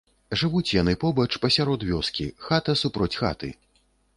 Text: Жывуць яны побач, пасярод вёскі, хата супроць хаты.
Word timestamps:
Жывуць 0.41 0.73
яны 0.75 0.95
побач, 1.03 1.27
пасярод 1.43 1.85
вёскі, 1.91 2.25
хата 2.47 2.77
супроць 2.83 3.15
хаты. 3.21 3.53